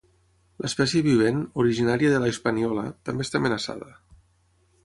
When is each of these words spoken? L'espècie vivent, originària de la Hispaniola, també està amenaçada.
L'espècie 0.63 1.03
vivent, 1.07 1.43
originària 1.65 2.13
de 2.15 2.23
la 2.25 2.31
Hispaniola, 2.33 2.89
també 3.11 3.29
està 3.29 3.43
amenaçada. 3.43 3.93